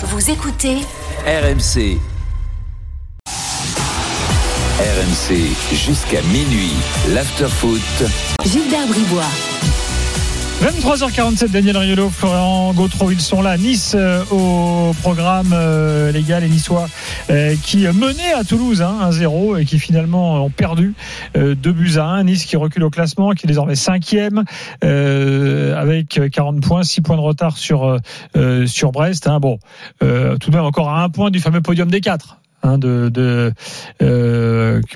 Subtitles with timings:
[0.00, 0.76] Vous écoutez
[1.26, 1.98] RMC.
[4.78, 5.34] RMC
[5.74, 6.70] jusqu'à minuit.
[7.08, 7.80] L'afterfoot.
[8.44, 9.24] Gilbert Bribois.
[10.60, 13.56] 23h47, Daniel Riolo, Florian Gautreau, ils sont là.
[13.56, 16.88] Nice euh, au programme, euh, les gars, les Niçois,
[17.30, 20.94] euh, qui menaient à Toulouse hein, 1-0 et qui finalement ont perdu
[21.36, 22.24] 2 buts à 1.
[22.24, 24.42] Nice qui recule au classement, qui est désormais cinquième
[24.82, 27.96] avec 40 points, 6 points de retard sur,
[28.66, 29.28] sur Brest.
[29.28, 29.38] Hein.
[29.38, 29.58] Bon,
[30.00, 30.06] tout
[30.50, 32.38] de même encore à un point du fameux podium des 4.
[32.64, 33.52] Hein, de, de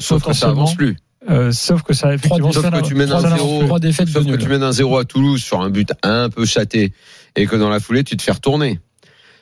[0.00, 0.96] Sauf que ça avance plus.
[1.30, 4.64] Euh, sauf que ça effectivement sauf que tu mènes un zéro, sauf que tu mènes
[4.64, 6.92] un zéro à Toulouse sur un but un peu châté
[7.36, 8.80] et que dans la foulée tu te fais retourner.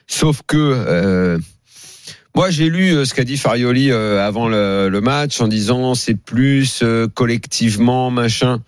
[0.05, 1.39] Sauf que euh,
[2.35, 5.95] moi j'ai lu euh, ce qu'a dit Farioli euh, avant le, le, match en disant
[5.95, 6.83] c'est plus
[7.15, 8.61] collectivement machin.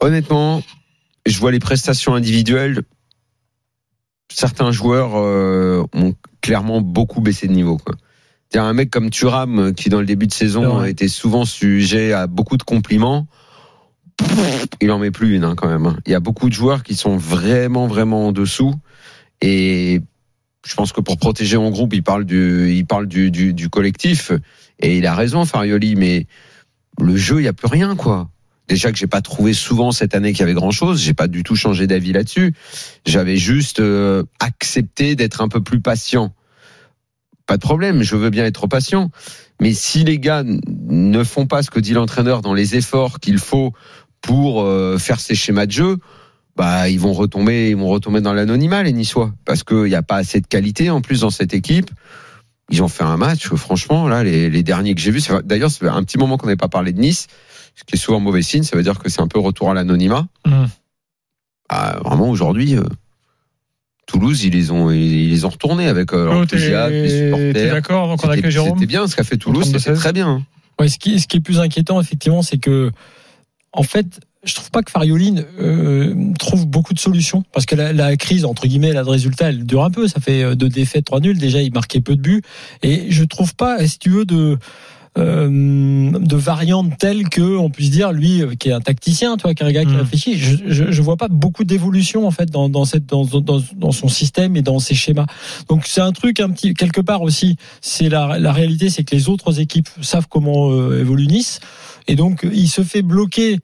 [0.00, 0.62] Honnêtement,
[1.26, 2.82] je vois les prestations individuelles.
[4.32, 7.78] Certains joueurs ont clairement beaucoup baissé de niveau.
[7.78, 7.96] Quoi
[8.58, 12.26] un mec comme Thuram euh, qui dans le début de saison était souvent sujet à
[12.26, 13.26] beaucoup de compliments.
[14.80, 15.86] Il en met plus une hein, quand même.
[15.86, 15.96] Hein.
[16.06, 18.74] Il y a beaucoup de joueurs qui sont vraiment vraiment en dessous
[19.40, 20.00] et
[20.66, 23.70] je pense que pour protéger mon groupe, il parle du il parle du, du, du
[23.70, 24.32] collectif
[24.78, 26.26] et il a raison Farioli mais
[27.00, 28.30] le jeu, il y a plus rien quoi.
[28.68, 31.26] Déjà que j'ai pas trouvé souvent cette année qu'il y avait grand chose, j'ai pas
[31.26, 32.54] du tout changé d'avis là-dessus.
[33.04, 36.32] J'avais juste euh, accepté d'être un peu plus patient
[37.50, 39.10] pas de problème, je veux bien être patient.
[39.60, 43.38] Mais si les gars ne font pas ce que dit l'entraîneur dans les efforts qu'il
[43.38, 43.72] faut
[44.20, 45.96] pour euh, faire ces schémas de jeu,
[46.54, 50.02] bah ils vont retomber, ils vont retomber dans l'anonymat les Niçois, parce qu'il n'y a
[50.02, 51.90] pas assez de qualité en plus dans cette équipe.
[52.70, 55.26] Ils ont fait un match, franchement, là, les, derniers que j'ai vus.
[55.42, 57.26] D'ailleurs, c'est un petit moment qu'on n'avait pas parlé de Nice,
[57.74, 58.62] ce qui est souvent mauvais signe.
[58.62, 60.28] Ça veut dire que c'est un peu retour à l'anonymat.
[60.46, 60.66] Mmh.
[61.68, 62.84] Bah, vraiment, aujourd'hui, euh,
[64.10, 67.72] Toulouse, ils les ont, ils les ont retournés avec euh, oh, les supporters.
[67.72, 68.72] D'accord, donc on a que Jérôme.
[68.74, 70.44] C'était bien ce qu'a fait Toulouse, c'est très bien.
[70.80, 72.90] Ouais, ce qui, ce qui est plus inquiétant, effectivement, c'est que,
[73.72, 77.92] en fait, je trouve pas que Farioli euh, trouve beaucoup de solutions parce que la,
[77.92, 80.70] la, crise entre guillemets là de résultat elle dure un peu ça fait euh, deux
[80.70, 82.42] défaites trois nuls déjà il marquait peu de buts
[82.82, 84.56] et je trouve pas si tu veux de
[85.18, 89.54] euh, de variantes telles que on puisse dire lui euh, qui est un tacticien toi
[89.54, 89.96] qui est un gars qui mm.
[89.96, 90.38] réfléchit.
[90.38, 93.92] Je, je, je vois pas beaucoup d'évolution en fait dans, dans cette dans, dans, dans,
[93.92, 95.26] son système et dans ses schémas.
[95.68, 99.16] Donc c'est un truc un petit quelque part aussi c'est la, la réalité c'est que
[99.16, 101.58] les autres équipes savent comment euh, évolue Nice.
[102.06, 103.58] Et donc il se fait bloquer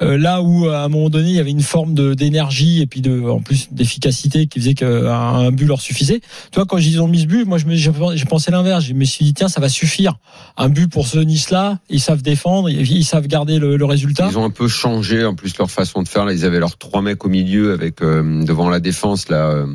[0.00, 3.00] là où à un moment donné il y avait une forme de d'énergie et puis
[3.00, 6.20] de en plus d'efficacité qui faisait qu'un but leur suffisait.
[6.20, 8.84] Tu vois quand ils ont mis ce but, moi je me j'ai pensé l'inverse.
[8.84, 10.18] Je me suis dit tiens ça va suffire.
[10.56, 14.28] Un but pour ce Nice là, ils savent défendre, ils, savent garder le, le, résultat.
[14.30, 16.24] Ils ont un peu changé en plus leur façon de faire.
[16.24, 19.50] Là ils avaient leurs trois mecs au milieu avec euh, devant la défense là.
[19.50, 19.66] Euh,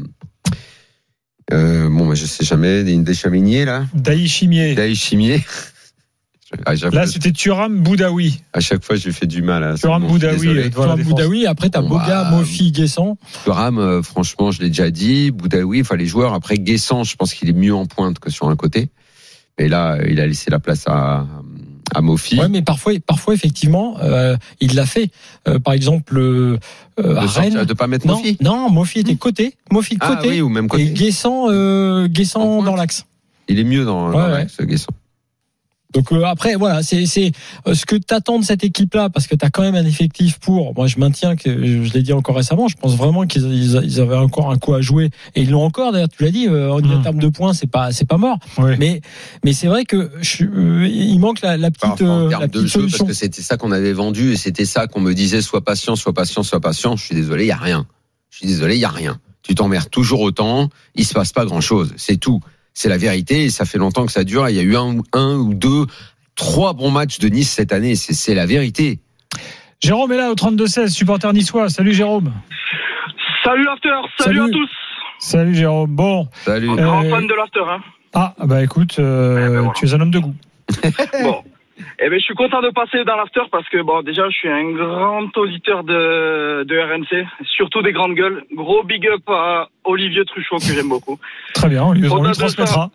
[1.53, 3.85] euh bon, bah, je sais jamais, des, des chaminiers là.
[3.93, 4.73] Daïchimier.
[4.73, 5.43] Daïchimier.
[6.91, 8.41] Là, c'était Turam Boudaoui.
[8.53, 9.63] À chaque fois, j'ai fait du mal.
[9.63, 10.69] Hein, Turam Boudaoui.
[10.71, 11.45] Turam Boudaoui.
[11.47, 13.17] Après, t'as Boga, Mofi, Guessant.
[13.43, 15.31] Turam, euh, franchement, je l'ai déjà dit.
[15.31, 16.33] Boudaoui, enfin, les joueurs.
[16.33, 18.89] Après, Guessant, je pense qu'il est mieux en pointe que sur un côté.
[19.57, 21.25] Et là, il a laissé la place à,
[21.93, 22.39] à Mofi.
[22.39, 25.09] Ouais, mais parfois, parfois effectivement, euh, il l'a fait.
[25.47, 26.57] Euh, par exemple, euh,
[26.97, 27.63] de à Rennes.
[27.63, 28.37] de pas mettre non, Mofi.
[28.41, 29.55] Non, Mofi était côté.
[29.71, 30.29] Mofi de ah côté.
[30.29, 30.83] oui, ou même côté.
[30.83, 33.05] Et Guessant, euh, Guessant dans l'axe.
[33.47, 34.93] Il est mieux dans, dans l'axe, Guessant.
[35.95, 37.31] Donc euh, après voilà, c'est c'est
[37.67, 40.75] euh, ce que t'attends de cette équipe-là parce que t'as quand même un effectif pour.
[40.75, 44.17] Moi je maintiens que je l'ai dit encore récemment, je pense vraiment qu'ils ils avaient
[44.17, 45.93] encore un coup à jouer et ils l'ont encore.
[45.93, 47.01] D'ailleurs tu l'as dit, euh, en mmh.
[47.01, 48.39] termes de points c'est pas c'est pas mort.
[48.77, 48.99] Mais
[49.45, 50.43] mais c'est vrai que je,
[50.85, 52.97] il manque la, la petite, enfin, la petite solution.
[53.05, 55.95] parce que c'était ça qu'on avait vendu et c'était ça qu'on me disait sois patient,
[55.95, 56.97] sois patient, sois patient.
[56.97, 57.87] Je suis désolé, il y a rien.
[58.31, 59.17] Je suis désolé, il y a rien.
[59.43, 62.41] Tu t'emmerdes toujours autant, il se passe pas grand chose, c'est tout
[62.75, 64.47] c'est la vérité et ça fait longtemps que ça dure.
[64.49, 65.85] Il y a eu un, un ou deux,
[66.35, 67.95] trois bons matchs de Nice cette année.
[67.95, 68.99] C'est la vérité.
[69.81, 71.69] Jérôme est là au 32-16, supporter niçois.
[71.69, 72.31] Salut Jérôme.
[73.43, 74.69] Salut l'after, salut, à tous.
[75.19, 75.95] Salut Jérôme.
[75.95, 76.27] Bon.
[76.43, 76.69] Salut.
[76.69, 76.75] Euh...
[76.75, 77.63] Grand fan de l'after.
[77.67, 77.79] Hein.
[78.13, 80.35] Ah bah écoute, euh, eh ben tu es un homme de goût.
[81.23, 81.43] bon.
[81.99, 84.49] Eh ben, je suis content de passer dans l'after parce que bon, déjà, je suis
[84.49, 88.43] un grand auditeur de, de RMC, surtout des grandes gueules.
[88.53, 91.19] Gros big up à Olivier Truchot que j'aime beaucoup.
[91.53, 92.89] Très bien, on lui, on lui transmettra.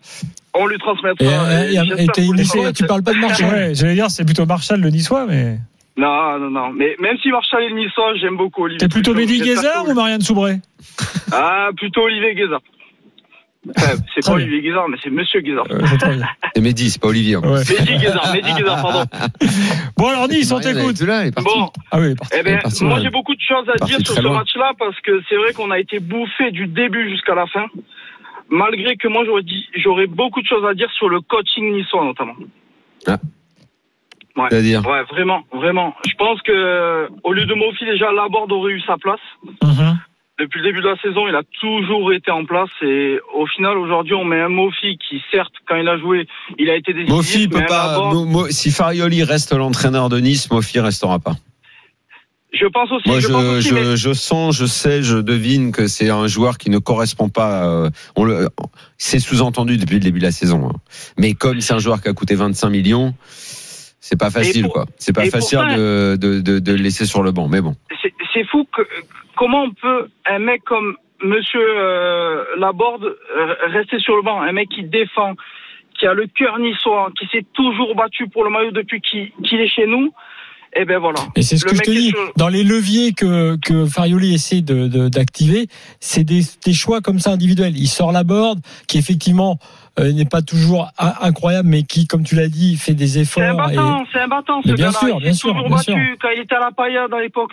[0.53, 1.25] on lui transmettra.
[1.65, 3.53] Et, et, et tu parles pas de Marshall.
[3.53, 5.57] Ouais, j'allais dire, c'est plutôt Marshall le niçois, mais.
[5.97, 6.69] Non, non, non.
[6.71, 8.79] Mais même si Marshall est le niçois, j'aime beaucoup Olivier.
[8.79, 10.55] T'es plutôt Mehdi Guézard ou Marianne Soubré
[11.31, 12.61] Ah, plutôt Olivier Guézard
[14.15, 15.65] c'est pas Olivier Guézard, mais c'est Monsieur Guézard.
[15.69, 15.79] Euh,
[16.55, 17.35] c'est Mehdi, c'est pas Olivier.
[17.35, 17.59] Ouais.
[17.59, 19.03] Mehdi Guézard, Mehdi Guézard, pardon.
[19.97, 20.97] Bon, alors Nice, on t'écoute.
[21.03, 22.35] Bon, ah oui, parti.
[22.39, 25.35] Eh ben, moi j'ai beaucoup de choses à dire sur ce match-là parce que c'est
[25.35, 27.65] vrai qu'on a été bouffé du début jusqu'à la fin.
[28.49, 32.03] malgré que moi j'aurais dit, j'aurais beaucoup de choses à dire sur le coaching niçois
[32.03, 32.35] notamment.
[33.07, 33.17] Ah.
[34.35, 34.47] Ouais.
[34.49, 35.93] C'est-à-dire Ouais, vraiment, vraiment.
[36.07, 39.19] Je pense que au lieu de Mofi, déjà Laborde aurait eu sa place.
[39.61, 39.90] Mhm.
[40.41, 43.77] Depuis le début de la saison, il a toujours été en place et au final
[43.77, 46.27] aujourd'hui, on met un Mofi qui certes quand il a joué,
[46.57, 47.13] il a été décisif.
[47.15, 47.91] Mofi peut pas.
[47.91, 51.35] Laborde, Mo- Mo- si Farioli reste l'entraîneur de Nice, Mofi restera pas.
[52.53, 53.07] je pense aussi.
[53.07, 56.09] Moi, je, je, pense aussi, mais- je, je sens, je sais, je devine que c'est
[56.09, 57.63] un joueur qui ne correspond pas.
[57.67, 58.49] euh, on le,
[58.97, 60.69] c'est sous-entendu depuis le début de la saison.
[60.69, 60.73] hein.
[61.17, 63.13] Mais comme c'est un joueur qui a coûté 25 millions,
[64.11, 64.85] c'est pas facile, pour- quoi.
[64.97, 67.47] C'est pas facile pourtant- de, de, de, de le laisser sur le banc.
[67.47, 67.75] Mais bon.
[68.33, 68.81] c'est fou que
[69.37, 74.51] comment on peut un mec comme Monsieur euh, Laborde euh, rester sur le banc, un
[74.51, 75.35] mec qui défend,
[75.97, 79.67] qui a le cœur niçois, qui s'est toujours battu pour le maillot depuis qu'il est
[79.67, 80.11] chez nous.
[80.73, 81.19] Et ben voilà.
[81.35, 82.09] Et c'est ce Le que je te dis.
[82.09, 85.67] sur- Dans les leviers que, que Farioli essaie de, de- d'activer,
[85.99, 87.77] c'est des, des choix comme ça individuels.
[87.77, 89.59] Il sort la board, qui effectivement
[89.99, 93.21] n'est pas toujours in- incroyable, mais qui, comme tu l'as dit, fait des C'est un
[93.23, 93.71] efforts.
[93.71, 95.91] et- battant, c'est un battant ce Mais bien sûr, il bien sûr, toujours bien battu
[95.91, 96.15] sûr.
[96.21, 97.51] quand il était à la paillade à l'époque.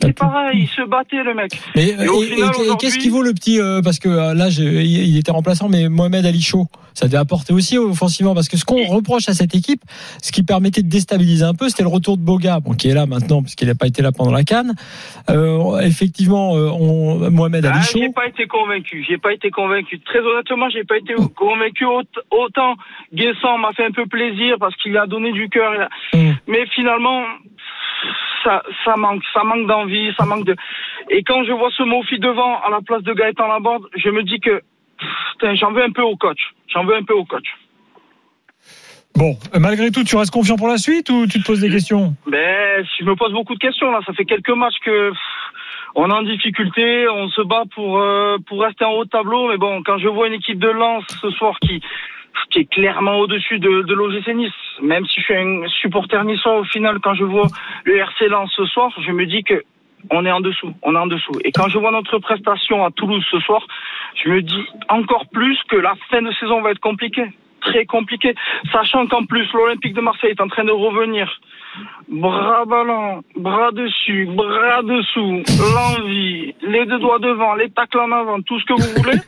[0.00, 1.52] C'est- Ah, pareil, il se battait le mec.
[1.74, 5.68] Mais Et qu'est-ce qui vaut le petit euh, parce que euh, là il était remplaçant
[5.68, 9.34] mais Mohamed Ali Chaud ça devait apporter aussi offensivement parce que ce qu'on reproche à
[9.34, 9.80] cette équipe
[10.22, 12.94] ce qui permettait de déstabiliser un peu c'était le retour de Boga bon qui est
[12.94, 14.74] là maintenant puisqu'il n'a pas été là pendant la canne
[15.28, 19.04] euh, effectivement on, Mohamed Ah, Ali Chaud j'ai pas été convaincu.
[19.08, 20.00] J'ai pas été convaincu.
[20.00, 21.84] Très honnêtement, j'ai pas été convaincu.
[21.84, 22.74] Aut- Autant
[23.12, 25.88] Guessant m'a fait un peu plaisir parce qu'il a donné du cœur.
[26.14, 26.30] Mm.
[26.48, 27.22] Mais finalement,
[28.44, 30.56] ça, ça manque, ça manque d'envie, ça manque de.
[31.10, 34.22] Et quand je vois ce Mofi devant à la place de Gaëtan Laborde, je me
[34.22, 34.62] dis que
[35.54, 36.40] j'en veux un peu au coach.
[36.68, 37.46] J'en veux un peu au coach.
[39.16, 42.14] Bon, malgré tout, tu restes confiant pour la suite ou tu te poses des questions?
[42.26, 44.00] Ben, je me pose beaucoup de questions là.
[44.06, 45.12] Ça fait quelques matchs que
[45.96, 49.48] on est en difficulté, on se bat pour euh, pour rester en haut de tableau.
[49.48, 51.82] Mais bon, quand je vois une équipe de Lens ce soir qui
[52.50, 56.64] qui est clairement au-dessus de, l'OGC Nice, même si je suis un supporter niçois, au
[56.64, 57.46] final, quand je vois
[57.84, 59.62] le RC Lens ce soir, je me dis que
[60.10, 61.32] on est en dessous, on est en dessous.
[61.44, 63.66] Et quand je vois notre prestation à Toulouse ce soir,
[64.22, 67.30] je me dis encore plus que la fin de saison va être compliquée,
[67.60, 68.34] très compliquée,
[68.72, 71.40] sachant qu'en plus l'Olympique de Marseille est en train de revenir
[72.08, 75.42] bras ballants, bras dessus, bras dessous,
[75.74, 79.18] l'envie, les deux doigts devant, les tacles en avant, tout ce que vous voulez.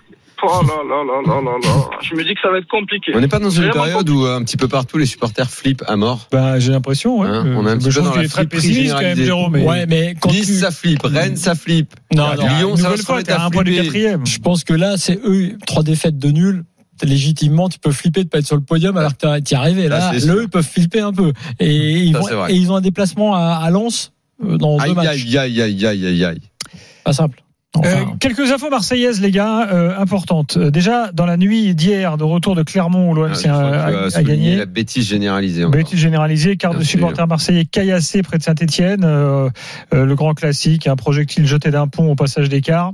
[0.45, 1.91] Oh là là là là là là.
[2.03, 3.13] Je me dis que ça va être compliqué.
[3.15, 5.49] On n'est pas dans une Vraiment période où euh, un petit peu partout les supporters
[5.51, 6.27] flippent à mort.
[6.33, 7.21] Bah, j'ai l'impression.
[7.21, 7.29] Ouais.
[7.29, 8.57] Hein, Euh, on est un petit je peu trouve dans qu'il la est très flipperie
[8.69, 9.25] pessimiste quand même, généralisée.
[9.27, 9.53] Jérôme.
[9.53, 11.95] Mais ouais mais quand Nice tu- ça flippe, Rennes ça flippe.
[12.15, 13.85] non, Ah, non, Lyon, ça va se remettre t'as à un point du flipper.
[13.87, 14.27] quatrième.
[14.27, 16.65] je pense que là c'est eux trois défaites de nul
[17.05, 20.01] légitimement tu peux flipper de pas être sur le podium alors que t'es arrivé là
[20.01, 20.43] Ça, c'est là sûr.
[20.43, 22.53] ils peuvent flipper un peu et ils, Ça, vont- c'est vrai.
[22.53, 24.13] et ils ont un déplacement à, à Lens
[24.45, 26.41] euh, dans deux Aïe matchs aïe aïe aïe aïe aïe aïe.
[27.05, 27.42] pas simple
[27.79, 30.59] Euh, quelques infos marseillaises, les gars, euh, importantes.
[30.59, 34.57] Euh, déjà, dans la nuit d'hier, de retour de Clermont, où Ah, a, a- gagné.
[34.57, 35.65] La bêtise généralisée.
[35.65, 35.79] encore.
[35.79, 39.07] Bêtise généralisée, quart de supporters marseillais caillassé près de Saint-Etienne,
[39.93, 42.93] le grand classique, un projectile jeté d'un pont au passage d'écart,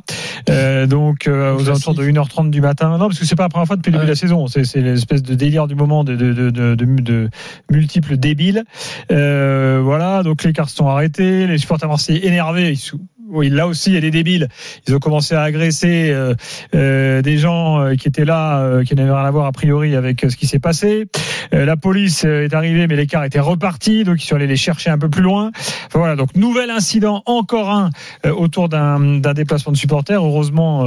[0.48, 2.90] euh, donc euh, aux alentours de 1h30 du matin.
[2.98, 4.64] Non, parce que c'est pas la première fois depuis le début de la saison, c'est
[4.64, 7.30] c'est l'espèce de délire du moment de, de, de, de, de- de
[7.70, 8.62] multiples débiles.
[9.10, 12.98] Euh, voilà, donc les cars sont arrêtés, les supporters marseillais énervés, ils sont-
[13.30, 14.48] oui, là aussi, il y a des débiles.
[14.86, 16.34] Ils ont commencé à agresser euh,
[16.74, 19.94] euh, des gens euh, qui étaient là, euh, qui n'avaient rien à voir a priori
[19.94, 21.06] avec euh, ce qui s'est passé.
[21.52, 24.90] Euh, la police est arrivée, mais l'écart était reparti, donc ils sont allés les chercher
[24.90, 25.50] un peu plus loin.
[25.92, 27.90] Voilà, donc nouvel incident, encore un
[28.30, 30.24] autour d'un déplacement de supporters.
[30.24, 30.84] Heureusement.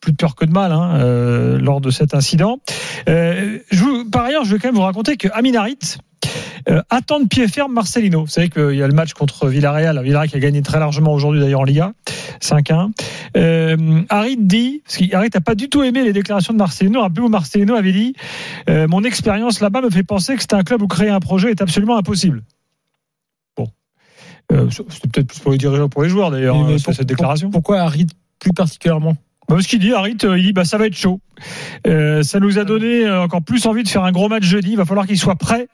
[0.00, 2.58] Plus de peur que de mal hein, euh, lors de cet incident.
[3.08, 5.98] Euh, je par ailleurs, je vais quand même vous raconter que Amin Harit
[6.68, 8.22] euh, attend de pied ferme Marcelino.
[8.22, 11.12] Vous savez qu'il y a le match contre Villarreal, Villarreal qui a gagné très largement
[11.12, 11.92] aujourd'hui d'ailleurs en Liga,
[12.40, 12.90] 5-1.
[13.36, 17.28] Euh, Harit dit, parce qu'Harit n'a pas du tout aimé les déclarations de Marcelino, rappelez-vous
[17.28, 18.14] Marcelino avait dit
[18.68, 21.50] euh, Mon expérience là-bas me fait penser que c'est un club où créer un projet
[21.50, 22.42] est absolument impossible.
[23.56, 23.68] Bon.
[24.52, 27.50] Euh, C'était peut-être plus pour les dirigeants pour les joueurs d'ailleurs, pour- cette déclaration.
[27.50, 28.06] pourquoi Harit
[28.38, 29.16] plus particulièrement?
[29.48, 31.20] Bah, ce qu'il dit, Harit, euh, il dit bah, ça va être chaud.
[31.86, 34.70] Euh, ça nous a donné euh, encore plus envie de faire un gros match jeudi.
[34.72, 35.68] Il va falloir qu'ils soient prêts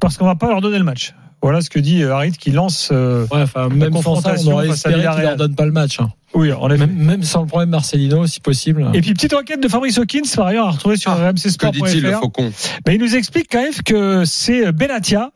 [0.00, 1.14] parce qu'on va pas leur donner le match.
[1.40, 2.90] Voilà ce que dit euh, Harit qui lance.
[2.92, 6.00] euh, Ouais, enfin, même sans ça, on aurait espéré qu'il leur donne pas le match.
[6.00, 6.08] hein.
[6.34, 6.86] Oui, en effet.
[6.86, 8.86] Même, même sans le problème Marcelino, si possible.
[8.92, 12.02] Et puis petite enquête de Fabrice Hawkins, par ailleurs, à retrouver sur Ah, Que dit-il,
[12.02, 12.52] le faucon
[12.86, 15.30] Mais il nous explique quand même que c'est Benatia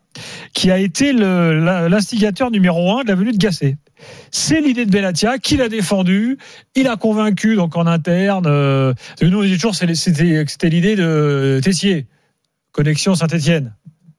[0.53, 3.79] qui a été la- l'instigateur numéro un de la venue de Gasset.
[4.31, 6.37] C'est l'idée de Benatia qu'il a défendu,
[6.75, 8.45] il a convaincu donc en interne.
[8.47, 8.93] Euh,
[9.23, 12.07] nous on dit toujours c'était l'idée de Tessier,
[12.73, 13.75] connexion Saint-Étienne.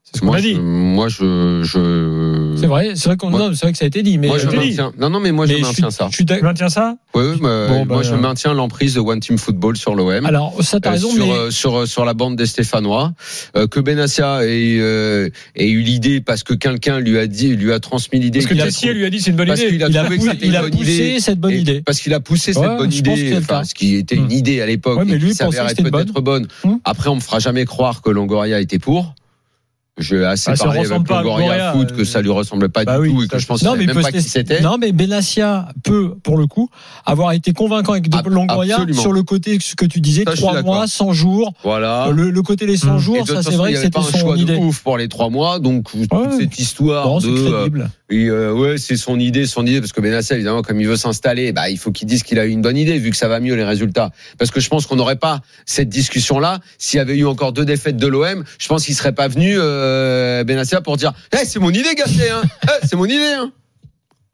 [0.05, 0.53] C'est ce qu'on Moi, a dit.
[0.55, 2.55] je, moi, je, je.
[2.59, 4.27] C'est vrai, c'est vrai qu'on, Moi- non, c'est vrai que ça a été dit, mais
[4.27, 4.57] Moi, je euh, dit.
[4.57, 4.91] maintiens.
[4.99, 6.09] Non, non, mais moi, mais je je maintiens suis- ça.
[6.11, 6.97] Tu maintiens ça?
[7.15, 9.95] Oui, oui, mais Bon, moi, bah, je euh, maintiens l'emprise de One Team Football sur
[9.95, 10.25] l'OM.
[10.25, 13.13] Alors, ça, t'as Euh, raison, sur, mais euh, sur sur la bande des Stéphanois
[13.55, 17.71] euh, que Benassia ait, euh, ait eu l'idée parce que quelqu'un lui a dit lui
[17.71, 19.69] a transmis l'idée Parce que Tessier trouvé- lui a dit c'est une bonne parce idée.
[19.71, 21.81] qu'il a il trouvé il poussé idée cette bonne Et idée.
[21.81, 24.31] parce qu'il a poussé Ouais, cette bonne idée enfin, ce qui était une Hmm.
[24.31, 26.47] idée à l'époque Ouais, mais lui, qui il pensait s'avère que être c'était peut-être bonne
[26.65, 26.73] Hmm.
[26.83, 29.15] après on me fera jamais croire que Longoria était pour
[29.99, 32.67] j'ai assez Ah, ça parlé ressemble avec pas Longoria, foot euh, que ça lui ressemblait
[32.69, 34.59] pas bah du oui, tout et que je pense Non, mais, même pas qui c'était
[34.61, 36.69] non, mais Benassia peut, pour le coup,
[37.05, 39.01] avoir été convaincant avec Ab- Longoria absolument.
[39.01, 40.73] sur le côté ce que tu disais, Ça, je suis trois d'accord.
[40.75, 41.53] mois, 100 jours.
[41.63, 42.97] voilà Le, le côté les 100 Mmh.
[42.99, 44.53] Jours, toute ça c'est vrai que c'était un son choix idée.
[44.53, 46.37] de ouf pour les trois mois donc toute Ouais.
[46.39, 47.83] cette histoire Non, c'est de
[48.13, 50.97] Et euh, ouais, c'est son idée, son idée, parce que Benassia, évidemment, comme il veut
[50.97, 53.27] s'installer, bah, il faut qu'il dise qu'il a eu une bonne idée, vu que ça
[53.27, 54.11] va mieux les résultats.
[54.37, 57.65] Parce que je pense qu'on n'aurait pas cette discussion-là s'il y avait eu encore deux
[57.65, 58.43] défaites de l'OM.
[58.59, 62.29] Je pense qu'il serait pas venu euh, Benassia pour dire, Eh, c'est mon idée, Gasset,
[62.29, 62.43] hein.
[62.65, 63.33] Eh, c'est mon idée.
[63.35, 63.51] Hein.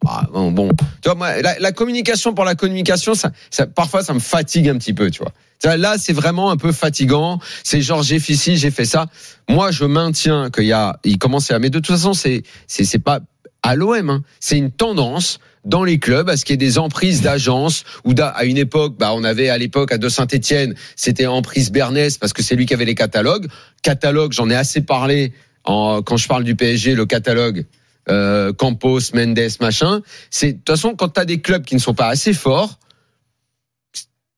[0.06, 0.70] Ah, bon,
[1.02, 3.32] tu vois, moi, la, communication pour la communication, ça,
[3.68, 5.10] parfois, ça me fatigue un petit peu.
[5.10, 7.40] Tu vois, Là, c'est vraiment un peu fatigant.
[7.64, 9.08] C'est genre, j'ai fait ci, j'ai fait ça.
[9.48, 12.84] Moi, je maintiens qu'il y a, il commence à, mais de toute façon, c'est, c'est,
[12.84, 13.20] c'est pas
[13.64, 14.24] à l'OM, hein.
[14.40, 18.14] c'est une tendance dans les clubs à ce qu'il y ait des emprises d'agences ou
[18.20, 22.34] à une époque, bah, on avait à l'époque à de Saint-Étienne, c'était emprise Bernès parce
[22.34, 23.48] que c'est lui qui avait les catalogues.
[23.84, 25.34] Catalogue, j'en ai assez parlé
[25.66, 27.66] en, quand je parle du PSG, le catalogue.
[28.10, 30.02] Euh, Campos, Mendes, machin.
[30.32, 32.80] C'est de toute façon quand tu as des clubs qui ne sont pas assez forts,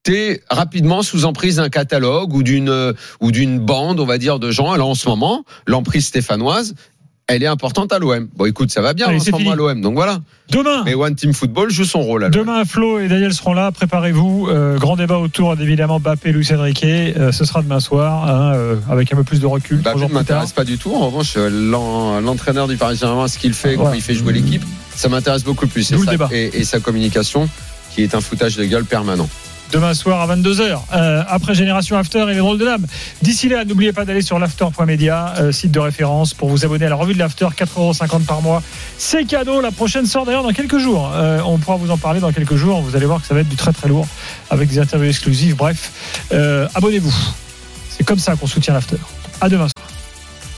[0.03, 4.39] t'es rapidement sous emprise d'un catalogue ou d'une euh, ou d'une bande, on va dire,
[4.39, 4.71] de gens.
[4.71, 6.75] Alors en ce moment, l'emprise stéphanoise,
[7.27, 8.27] elle est importante à l'OM.
[8.35, 9.79] Bon, écoute, ça va bien Allez, en ce moment à l'OM.
[9.81, 10.19] Donc voilà.
[10.49, 10.83] Demain.
[10.85, 12.25] Mais One Team Football joue son rôle.
[12.25, 12.29] à.
[12.29, 13.71] Demain, Flo et Daniel seront là.
[13.71, 14.47] Préparez-vous.
[14.49, 16.83] Euh, grand débat autour d'évidemment Bappé, Luis Enrique.
[16.83, 19.77] Euh, ce sera demain soir, hein, euh, avec un peu plus de recul.
[19.77, 20.93] Bah, jours ne m'intéresse pas du tout.
[20.93, 24.63] En revanche, l'en- l'entraîneur du Paris Saint-Germain, ce qu'il fait, comment il fait jouer l'équipe,
[24.95, 25.89] ça m'intéresse beaucoup plus.
[25.91, 26.29] Et D'où le sa- débat.
[26.33, 27.47] Et, et sa communication,
[27.95, 29.29] qui est un foutage de gueule permanent.
[29.71, 32.85] Demain soir à 22h, euh, après Génération After et les drôles de dames.
[33.21, 36.89] D'ici là, n'oubliez pas d'aller sur l'after.media, euh, site de référence, pour vous abonner à
[36.89, 38.61] la revue de l'After, 4,50€ par mois.
[38.97, 39.61] C'est cadeau.
[39.61, 41.11] La prochaine sort d'ailleurs dans quelques jours.
[41.15, 42.81] Euh, on pourra vous en parler dans quelques jours.
[42.81, 44.07] Vous allez voir que ça va être du très très lourd
[44.49, 45.55] avec des interviews exclusives.
[45.55, 45.91] Bref,
[46.33, 47.13] euh, abonnez-vous.
[47.89, 48.97] C'est comme ça qu'on soutient l'After.
[49.39, 49.67] À demain.
[49.67, 49.90] soir.